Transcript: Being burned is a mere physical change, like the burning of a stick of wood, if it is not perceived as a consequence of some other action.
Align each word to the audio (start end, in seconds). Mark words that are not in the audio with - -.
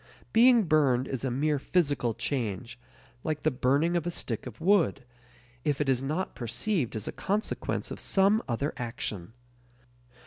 Being 0.33 0.63
burned 0.63 1.07
is 1.07 1.23
a 1.23 1.29
mere 1.29 1.59
physical 1.59 2.15
change, 2.15 2.79
like 3.23 3.41
the 3.41 3.51
burning 3.51 3.95
of 3.95 4.07
a 4.07 4.09
stick 4.09 4.47
of 4.47 4.59
wood, 4.59 5.03
if 5.63 5.79
it 5.79 5.87
is 5.87 6.01
not 6.01 6.33
perceived 6.33 6.95
as 6.95 7.07
a 7.07 7.11
consequence 7.11 7.91
of 7.91 7.99
some 7.99 8.41
other 8.47 8.73
action. 8.77 9.33